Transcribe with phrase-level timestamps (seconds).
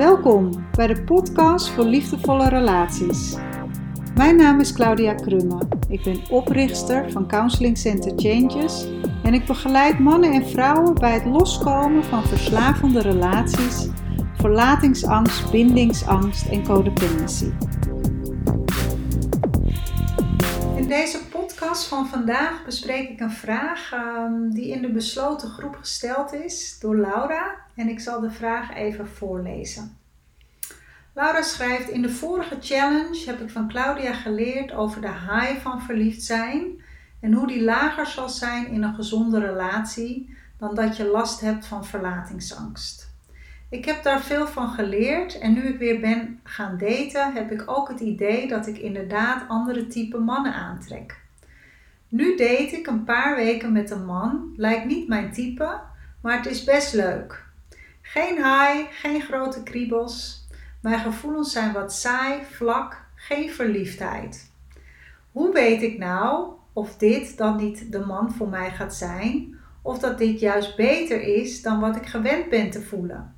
[0.00, 3.36] Welkom bij de podcast voor liefdevolle relaties.
[4.14, 5.68] Mijn naam is Claudia Krumme.
[5.88, 8.86] Ik ben oprichter van Counseling Center Changes
[9.22, 13.88] en ik begeleid mannen en vrouwen bij het loskomen van verslavende relaties,
[14.34, 17.50] verlatingsangst, bindingsangst en codependency.
[20.76, 21.18] In deze
[21.60, 26.78] podcast van vandaag bespreek ik een vraag ehm, die in de besloten groep gesteld is
[26.78, 29.96] door Laura en ik zal de vraag even voorlezen.
[31.14, 35.82] Laura schrijft: In de vorige challenge heb ik van Claudia geleerd over de high van
[35.82, 36.82] verliefd zijn
[37.20, 41.66] en hoe die lager zal zijn in een gezonde relatie dan dat je last hebt
[41.66, 43.10] van verlatingsangst.
[43.68, 47.62] Ik heb daar veel van geleerd en nu ik weer ben gaan daten, heb ik
[47.66, 51.28] ook het idee dat ik inderdaad andere type mannen aantrek.
[52.10, 55.80] Nu date ik een paar weken met een man, lijkt niet mijn type,
[56.22, 57.44] maar het is best leuk.
[58.02, 60.46] Geen high, geen grote kriebels.
[60.80, 64.50] Mijn gevoelens zijn wat saai, vlak, geen verliefdheid.
[65.32, 69.98] Hoe weet ik nou of dit dan niet de man voor mij gaat zijn, of
[69.98, 73.34] dat dit juist beter is dan wat ik gewend ben te voelen?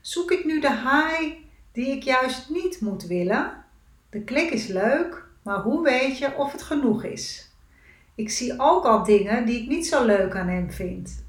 [0.00, 1.34] Zoek ik nu de high
[1.72, 3.64] die ik juist niet moet willen?
[4.10, 7.45] De klik is leuk, maar hoe weet je of het genoeg is?
[8.16, 11.24] Ik zie ook al dingen die ik niet zo leuk aan hem vind.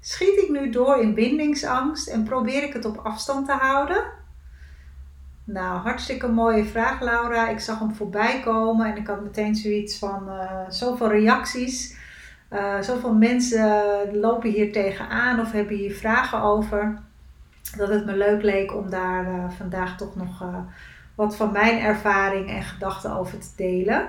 [0.00, 4.04] Schiet ik nu door in bindingsangst en probeer ik het op afstand te houden?
[5.44, 7.48] Nou, hartstikke mooie vraag, Laura.
[7.48, 11.96] Ik zag hem voorbij komen en ik had meteen zoiets van uh, zoveel reacties.
[12.52, 16.98] Uh, zoveel mensen lopen hier tegenaan of hebben hier vragen over.
[17.76, 20.44] Dat het me leuk leek om daar uh, vandaag toch nog
[21.14, 24.08] wat van mijn ervaring en gedachten over te delen.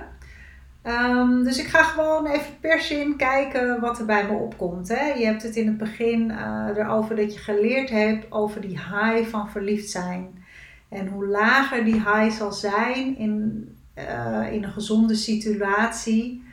[0.86, 4.88] Um, dus ik ga gewoon even per zin kijken wat er bij me opkomt.
[4.88, 5.06] Hè.
[5.06, 9.28] Je hebt het in het begin uh, erover dat je geleerd hebt over die high
[9.28, 10.44] van verliefd zijn.
[10.88, 16.44] En hoe lager die high zal zijn in, uh, in een gezonde situatie,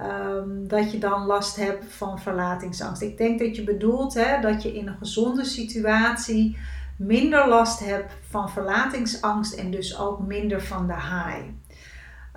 [0.00, 3.02] um, dat je dan last hebt van verlatingsangst.
[3.02, 6.58] Ik denk dat je bedoelt hè, dat je in een gezonde situatie
[6.96, 11.44] minder last hebt van verlatingsangst en dus ook minder van de high.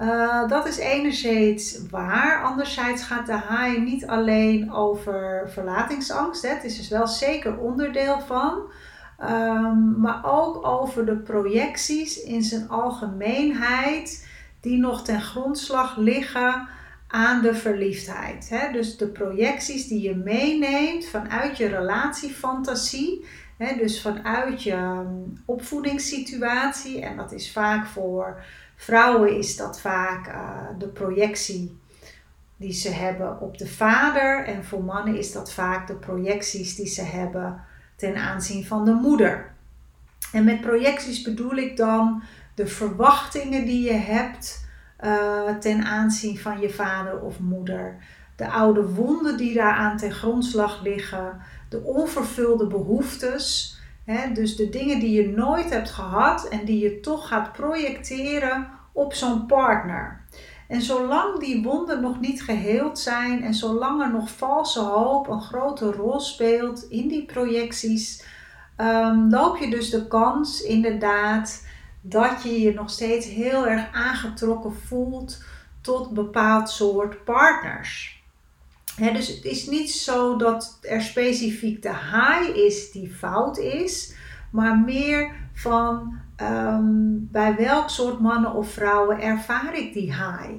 [0.02, 2.44] Uh, dat is enerzijds waar.
[2.44, 6.42] Anderzijds gaat de haai niet alleen over verlatingsangst.
[6.42, 6.50] Hè.
[6.50, 8.72] Het is dus wel zeker onderdeel van.
[9.22, 14.28] Um, maar ook over de projecties in zijn algemeenheid
[14.62, 16.68] die nog ten grondslag liggen
[17.08, 18.50] aan de verliefdheid.
[18.50, 18.72] Hè.
[18.72, 23.26] Dus de projecties die je meeneemt vanuit je relatiefantasie.
[23.58, 27.02] Dus vanuit je um, opvoedingssituatie.
[27.02, 28.44] En dat is vaak voor
[28.76, 31.78] vrouwen is dat vaak uh, de projectie
[32.58, 34.46] die ze hebben op de vader.
[34.46, 37.62] En voor mannen is dat vaak de projecties die ze hebben
[37.96, 39.52] ten aanzien van de moeder.
[40.32, 42.24] En met projecties bedoel ik dan
[42.56, 44.66] de verwachtingen die je hebt
[45.04, 47.96] uh, ten aanzien van je vader of moeder.
[48.36, 51.42] De oude wonden die daaraan ten grondslag liggen.
[51.74, 53.78] De onvervulde behoeftes
[54.34, 59.14] dus de dingen die je nooit hebt gehad en die je toch gaat projecteren op
[59.14, 60.26] zo'n partner.
[60.68, 65.42] En zolang die wonden nog niet geheeld zijn en zolang er nog valse hoop een
[65.42, 68.26] grote rol speelt in die projecties,
[68.78, 71.68] um, loop je dus de kans inderdaad
[72.02, 75.44] dat je je nog steeds heel erg aangetrokken voelt
[75.82, 78.23] tot bepaald soort partners
[78.98, 84.16] dus het is niet zo dat er specifiek de high is die fout is,
[84.52, 90.54] maar meer van ehm, bij welk soort mannen of vrouwen ervaar ik die high.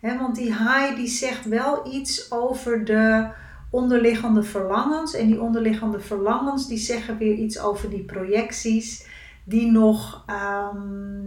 [0.00, 3.28] want die high die zegt wel iets over de
[3.70, 5.14] onderliggende verlangens.
[5.14, 9.06] En die onderliggende verlangens die zeggen weer iets over die projecties
[9.44, 11.22] die nog ehm,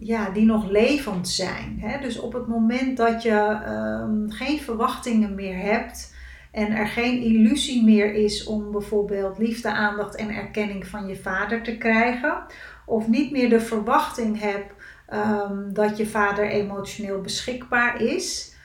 [0.00, 1.78] ja, die nog levend zijn.
[1.80, 2.00] Hè?
[2.00, 6.14] Dus op het moment dat je ehm, geen verwachtingen meer hebt
[6.52, 11.62] en er geen illusie meer is om bijvoorbeeld liefde, aandacht en erkenning van je vader
[11.62, 12.42] te krijgen,
[12.86, 14.72] of niet meer de verwachting hebt
[15.12, 18.56] um, dat je vader emotioneel beschikbaar is,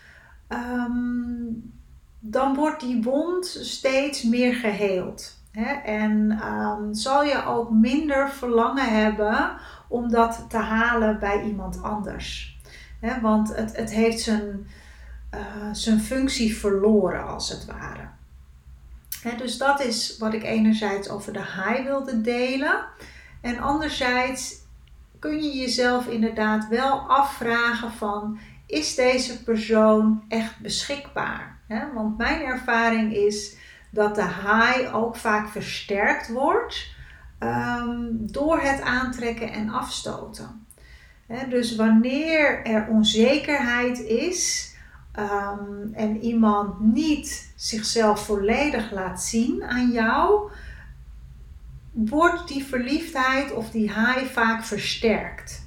[0.50, 1.74] um,
[2.20, 5.44] dan wordt die wond steeds meer geheeld.
[5.52, 5.74] Hè?
[5.74, 6.38] En
[6.92, 12.60] zal je ook minder verlangen hebben om dat te halen bij iemand anders.
[13.22, 14.68] want het, het heeft zijn,
[15.34, 15.40] uh,
[15.72, 18.08] zijn functie verloren als het ware.
[19.38, 22.86] dus dat is wat ik enerzijds over de high wilde delen.
[23.42, 24.56] En anderzijds
[25.20, 31.54] kun je jezelf inderdaad wel afvragen van is deze persoon echt beschikbaar?
[31.94, 33.56] want mijn ervaring is
[33.90, 36.95] dat de high ook vaak versterkt wordt
[37.46, 40.64] ehm, door het aantrekken en afstoten.
[41.50, 44.74] dus wanneer er onzekerheid is
[45.12, 50.52] ehm, en iemand niet zichzelf volledig laat zien aan jou,
[51.92, 55.66] wordt die verliefdheid of die high vaak versterkt.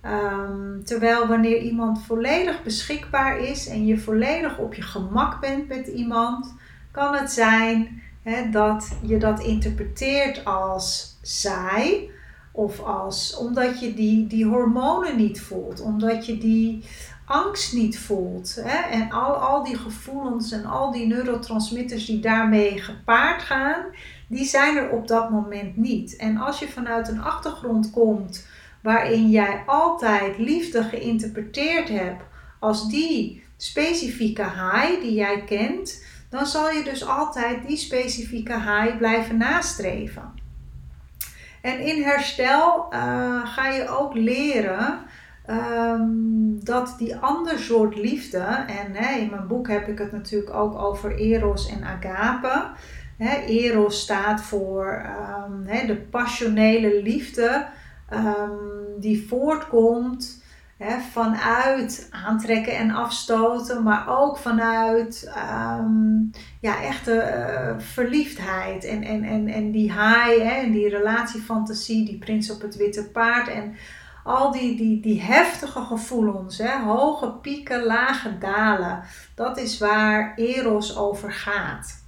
[0.00, 5.86] Ehm, terwijl wanneer iemand volledig beschikbaar is en je volledig op je gemak bent met
[5.86, 6.54] iemand,
[6.90, 8.02] kan het zijn
[8.50, 12.10] dat je dat interpreteert als saai
[12.52, 16.84] of als omdat je die, die hormonen niet voelt, omdat je die
[17.24, 18.62] angst niet voelt.
[18.90, 23.84] En al, al die gevoelens en al die neurotransmitters die daarmee gepaard gaan,
[24.28, 26.16] die zijn er op dat moment niet.
[26.16, 28.46] En als je vanuit een achtergrond komt
[28.80, 32.22] waarin jij altijd liefde geïnterpreteerd hebt
[32.58, 38.96] als die specifieke high die jij kent, dan zal je dus altijd die specifieke high
[38.96, 40.32] blijven nastreven.
[41.62, 44.98] En in herstel uh, ga je ook leren
[45.50, 50.54] um, dat die ander soort liefde, en hè, in mijn boek heb ik het natuurlijk
[50.54, 52.66] ook over Eros en Agape.
[53.16, 55.06] Hè, Eros staat voor
[55.46, 57.66] um, de passionele liefde
[58.12, 60.37] um, die voortkomt
[61.12, 65.32] vanuit aantrekken en afstoten, maar ook vanuit
[65.78, 66.30] um,
[66.60, 72.18] ja, echte uh, verliefdheid en, en, en, en die high hè, en die relatiefantasie, die
[72.18, 73.74] prins op het witte paard en
[74.24, 79.02] al die, die, die heftige gevoelens, hè, hoge pieken, lage dalen,
[79.34, 82.04] dat is waar Eros over gaat.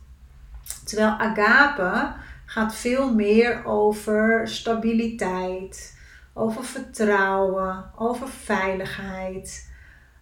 [0.84, 2.12] Terwijl Agape
[2.44, 5.98] gaat veel meer over stabiliteit,
[6.32, 9.70] over vertrouwen, over veiligheid.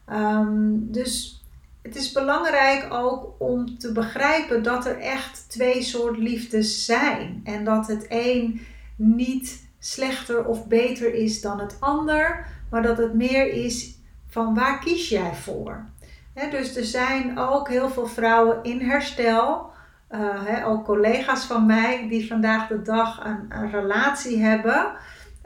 [0.07, 1.43] Ehm, dus
[1.83, 7.41] het is belangrijk ook om te begrijpen dat er echt twee soorten liefdes zijn.
[7.45, 8.61] En dat het een
[8.97, 14.79] niet slechter of beter is dan het ander, maar dat het meer is van waar
[14.79, 15.85] kies jij voor.
[16.51, 19.71] dus er zijn ook heel veel vrouwen in herstel,
[20.11, 24.93] uh, ook collega's van mij die vandaag de dag een, een relatie hebben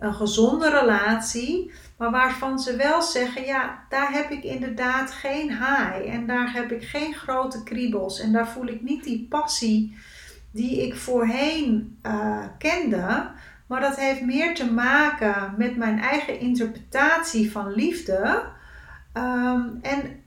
[0.02, 6.06] een gezonde relatie, maar waarvan ze wel zeggen: ja, daar heb ik inderdaad geen haai
[6.06, 9.96] en daar heb ik geen grote kriebels en daar voel ik niet die passie
[10.50, 13.30] die ik voorheen uh, kende.
[13.66, 18.42] Maar dat heeft meer te maken met mijn eigen interpretatie van liefde.
[19.12, 20.22] Ehm, en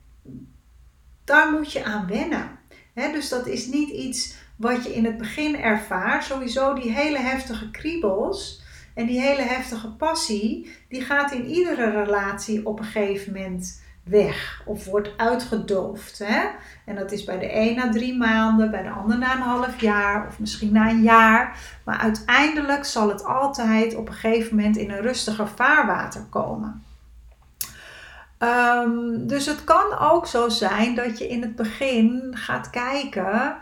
[1.24, 2.50] daar moet je aan wennen.
[2.94, 6.24] dus dat is niet iets wat je in het begin ervaart.
[6.24, 8.63] Sowieso die hele heftige kriebels
[8.95, 14.62] en die hele heftige passie, die gaat in iedere relatie op een gegeven moment weg
[14.65, 16.19] of wordt uitgedoofd.
[16.19, 16.47] Hè?
[16.86, 19.81] En dat is bij de een na drie maanden, bij de ander na een half
[19.81, 21.59] jaar of misschien na een jaar.
[21.86, 26.83] Maar uiteindelijk zal het altijd op een gegeven moment in een rustiger vaarwater komen.
[28.39, 33.57] Um, dus het kan ook zo zijn dat je in het begin gaat kijken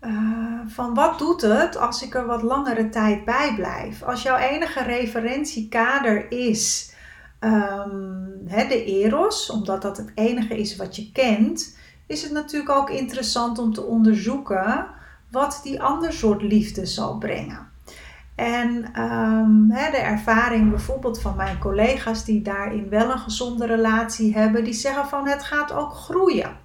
[0.00, 4.02] uh, van wat doet het als ik er wat langere tijd bij blijf?
[4.02, 6.94] Als jouw enige referentiekader is
[7.40, 12.90] um, de Eros, omdat dat het enige is wat je kent, is het natuurlijk ook
[12.90, 14.86] interessant om te onderzoeken
[15.30, 17.66] wat die ander soort liefde zal brengen.
[18.34, 24.64] En um, de ervaring bijvoorbeeld van mijn collega's die daarin wel een gezonde relatie hebben,
[24.64, 26.56] die zeggen van het gaat ook groeien.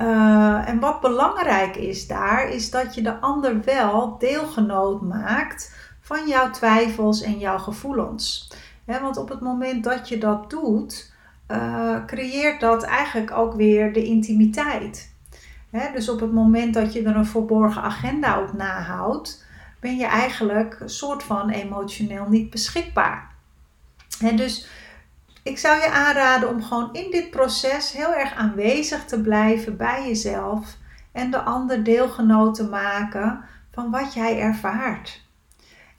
[0.00, 6.28] Uh, en wat belangrijk is daar, is dat je de ander wel deelgenoot maakt van
[6.28, 8.52] jouw twijfels en jouw gevoelens.
[8.84, 11.12] want op het moment dat je dat doet,
[11.48, 15.14] uh, creëert dat eigenlijk ook weer de intimiteit.
[15.94, 19.44] dus op het moment dat je er een verborgen agenda op nahoudt,
[19.80, 23.30] ben je eigenlijk een soort van emotioneel niet beschikbaar.
[24.34, 24.68] dus
[25.42, 30.06] ik zou je aanraden om gewoon in dit proces heel erg aanwezig te blijven bij
[30.06, 30.76] jezelf
[31.12, 35.28] en de ander deelgenoot te maken van wat jij ervaart.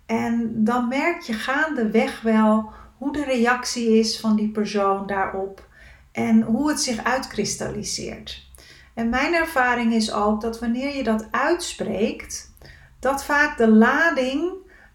[0.05, 5.67] En dan merk je gaandeweg wel hoe de reactie is van die persoon daarop
[6.11, 8.49] en hoe het zich uitkristalliseert.
[8.93, 12.53] En mijn ervaring is ook dat wanneer je dat uitspreekt,
[12.99, 14.51] dat vaak de lading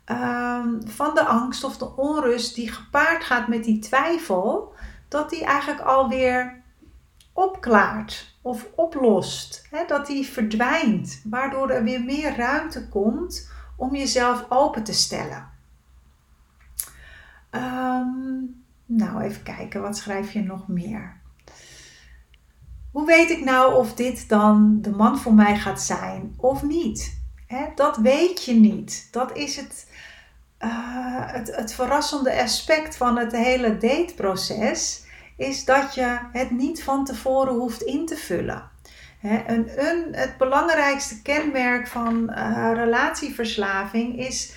[0.07, 4.75] Ehm, van de angst of de onrust die gepaard gaat met die twijfel,
[5.09, 6.63] dat die eigenlijk alweer
[7.33, 9.67] opklaart of oplost.
[9.71, 9.85] Hè?
[9.87, 15.49] Dat die verdwijnt, waardoor er weer meer ruimte komt om jezelf open te stellen.
[17.51, 18.45] Ehm,
[18.87, 21.21] nou, even kijken, wat schrijf je nog meer?
[22.93, 27.25] Hoe weet ik nou of dit dan de man voor mij gaat zijn of niet?
[27.75, 29.09] Dat weet je niet.
[29.11, 29.87] Dat is het,
[30.61, 35.05] uh, het, het verrassende aspect van het hele dateproces.
[35.37, 38.71] Is dat je het niet van tevoren hoeft in te vullen.
[39.23, 44.55] een, een, het belangrijkste kenmerk van uh, relatieverslaving is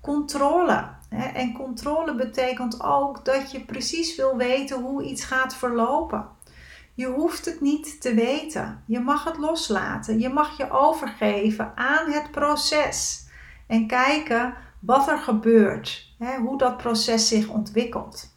[0.00, 0.88] controle.
[1.34, 6.28] En controle betekent ook dat je precies wil weten hoe iets gaat verlopen.
[6.94, 8.82] Je hoeft het niet te weten.
[8.86, 10.18] Je mag het loslaten.
[10.18, 13.26] Je mag je overgeven aan het proces.
[13.66, 16.14] En kijken wat er gebeurt.
[16.40, 18.30] Hoe dat proces zich ontwikkelt.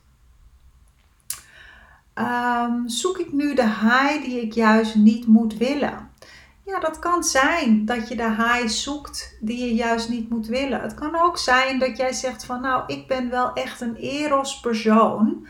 [2.15, 6.09] Um, zoek ik nu de high die ik juist niet moet willen?
[6.65, 10.81] Ja, dat kan zijn dat je de high zoekt die je juist niet moet willen.
[10.81, 14.59] Het kan ook zijn dat jij zegt van nou, ik ben wel echt een eros
[14.59, 15.47] persoon.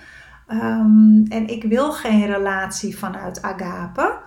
[0.49, 4.17] Um, en ik wil geen relatie vanuit agape.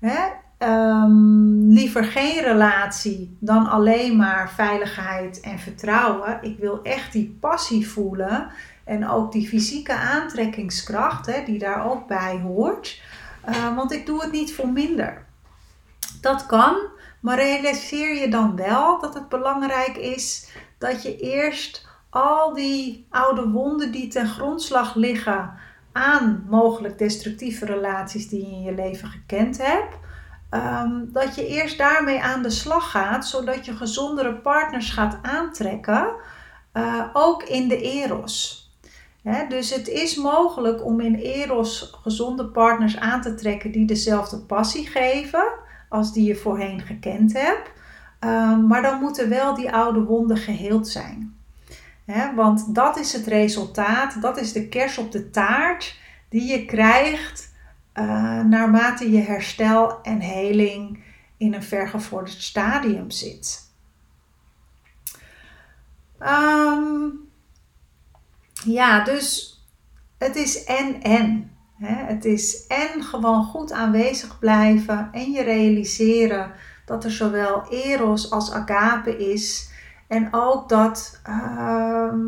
[0.00, 0.26] Hè?
[0.58, 6.38] Um, liever geen relatie dan alleen maar veiligheid en vertrouwen.
[6.42, 8.48] Ik wil echt die passie voelen
[8.84, 13.02] en ook die fysieke aantrekkingskracht hè, die daar ook bij hoort.
[13.48, 15.24] Uh, want ik doe het niet voor minder.
[16.20, 16.76] Dat kan,
[17.20, 23.48] maar realiseer je dan wel dat het belangrijk is dat je eerst al die oude
[23.48, 25.52] wonden die ten grondslag liggen
[25.98, 29.96] aan mogelijk destructieve relaties die je in je leven gekend hebt,
[30.50, 36.14] ehm, dat je eerst daarmee aan de slag gaat, zodat je gezondere partners gaat aantrekken,
[36.72, 38.66] uh, ook in de eros.
[39.48, 44.86] dus het is mogelijk om in eros gezonde partners aan te trekken die dezelfde passie
[44.86, 45.48] geven
[45.88, 47.70] als die je voorheen gekend hebt.
[48.24, 51.37] Um, maar dan moeten wel die oude wonden geheeld zijn
[52.34, 55.98] want dat is het resultaat, dat is de kers op de taart
[56.28, 57.54] die je krijgt
[57.94, 58.04] uh,
[58.42, 61.02] naarmate je herstel en heling
[61.36, 63.72] in een vergevorderd stadium zit.
[66.18, 67.06] Ehm,
[68.64, 69.58] ja, dus
[70.18, 71.52] het is en en.
[71.84, 76.52] Het is en gewoon goed aanwezig blijven en je realiseren
[76.84, 79.70] dat er zowel eros als agape is.
[80.08, 82.18] En ook dat ehm,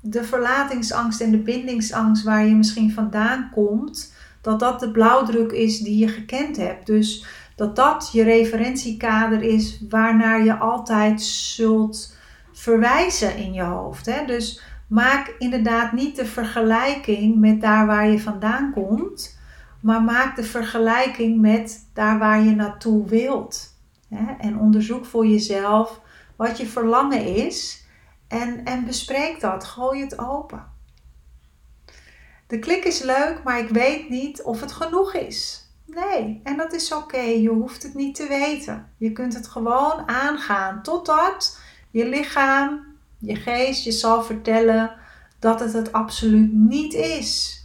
[0.00, 5.78] de verlatingsangst en de bindingsangst waar je misschien vandaan komt, dat dat de blauwdruk is
[5.78, 6.86] die je gekend hebt.
[6.86, 7.26] Dus
[7.56, 12.16] dat dat je referentiekader is waarnaar je altijd zult
[12.52, 14.06] verwijzen in je hoofd.
[14.06, 14.24] Hè?
[14.26, 19.38] Dus maak inderdaad niet de vergelijking met daar waar je vandaan komt,
[19.80, 23.76] maar maak de vergelijking met daar waar je naartoe wilt.
[24.08, 24.32] Hè?
[24.38, 26.00] En onderzoek voor jezelf
[26.38, 27.84] wat je verlangen is
[28.28, 29.64] en, en bespreek dat.
[29.64, 30.66] Gooi het open.
[32.46, 35.68] De klik is leuk, maar ik weet niet of het genoeg is.
[35.84, 37.20] Nee, en dat is oké.
[37.20, 38.92] Je hoeft het niet te weten.
[38.96, 42.84] Je kunt het gewoon aangaan totdat je lichaam,
[43.18, 44.92] je geest je zal vertellen
[45.38, 47.62] dat het het absoluut niet is.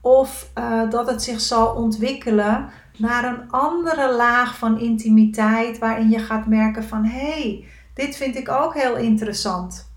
[0.00, 6.18] Of uh, dat het zich zal ontwikkelen naar een andere laag van intimiteit waarin je
[6.18, 7.64] gaat merken van hé, hey,
[8.00, 9.90] dit vind ik ook heel interessant.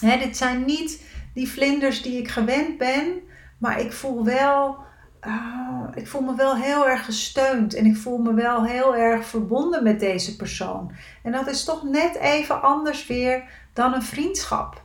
[0.00, 1.02] Dit zijn niet
[1.34, 3.22] die vlinders die ik gewend ben,
[3.58, 4.76] maar ik voel wel,
[5.26, 9.26] uh, ik voel me wel heel erg gesteund en ik voel me wel heel erg
[9.26, 10.92] verbonden met deze persoon.
[11.22, 14.82] En dat is toch net even anders weer dan een vriendschap.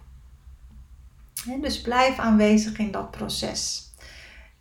[1.62, 3.94] Dus blijf aanwezig in dat proces.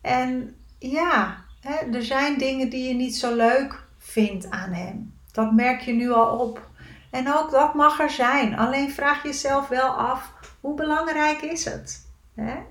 [0.01, 1.45] En ja,
[1.93, 5.13] er zijn dingen die je niet zo leuk vindt aan hem.
[5.33, 6.68] Dat merk je nu al op.
[7.11, 8.59] En ook dat mag er zijn.
[8.59, 12.07] Alleen vraag jezelf wel af, hoe belangrijk is het?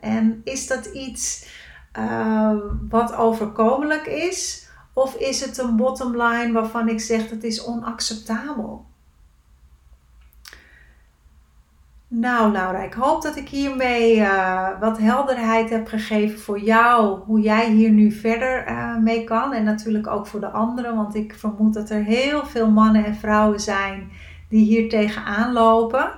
[0.02, 1.50] En is dat iets
[2.00, 2.52] uh,
[2.90, 4.70] wat overkomelijk is?
[4.94, 8.87] Of is het een bottom line waarvan ik zeg dat is onacceptabel?
[12.10, 17.42] Nou, Laura, ik hoop dat ik hiermee uh, wat helderheid heb gegeven voor jou, hoe
[17.42, 19.54] jij hier nu verder uh, mee kan.
[19.54, 23.16] En natuurlijk ook voor de anderen, want ik vermoed dat er heel veel mannen en
[23.16, 24.12] vrouwen zijn
[24.50, 26.12] die hier tegenaan lopen.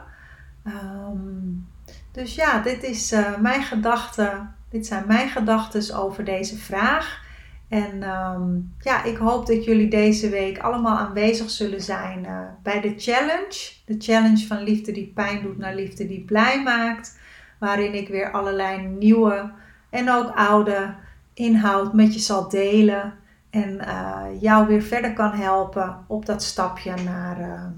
[0.68, 1.68] Um,
[2.12, 4.32] dus ja, dit, is, uh, mijn gedachte,
[4.70, 7.28] dit zijn mijn gedachten over deze vraag.
[7.70, 12.82] En um, ja, ik hoop dat jullie deze week allemaal aanwezig zullen zijn uh, bij
[12.82, 13.72] de challenge.
[13.86, 17.20] De challenge van liefde die pijn doet naar liefde die blij maakt.
[17.60, 19.52] Waarin ik weer allerlei nieuwe
[19.90, 20.96] en ook oude
[21.34, 23.14] inhoud met je zal delen.
[23.50, 27.72] En uh, jou weer verder kan helpen op dat stapje naar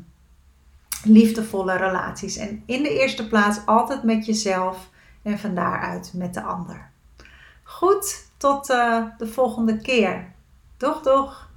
[1.03, 2.37] liefdevolle relaties.
[2.37, 4.89] En in de eerste plaats altijd met jezelf
[5.21, 6.89] en van daaruit met de ander.
[7.63, 10.33] Goed, tot uh, de volgende keer.
[10.77, 11.50] Doeg, doeg!